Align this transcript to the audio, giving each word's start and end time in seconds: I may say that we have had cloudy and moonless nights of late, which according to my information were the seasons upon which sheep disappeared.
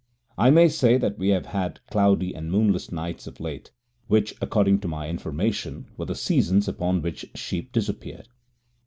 I 0.35 0.49
may 0.49 0.67
say 0.67 0.97
that 0.97 1.19
we 1.19 1.29
have 1.29 1.45
had 1.45 1.79
cloudy 1.91 2.33
and 2.33 2.51
moonless 2.51 2.91
nights 2.91 3.27
of 3.27 3.39
late, 3.39 3.69
which 4.07 4.33
according 4.41 4.79
to 4.79 4.87
my 4.87 5.07
information 5.09 5.91
were 5.95 6.05
the 6.05 6.15
seasons 6.15 6.67
upon 6.67 7.03
which 7.03 7.29
sheep 7.35 7.71
disappeared. 7.71 8.27